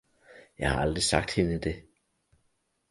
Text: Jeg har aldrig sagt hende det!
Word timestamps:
Jeg 0.59 0.71
har 0.71 0.79
aldrig 0.81 1.03
sagt 1.03 1.31
hende 1.35 1.59
det! 1.59 1.83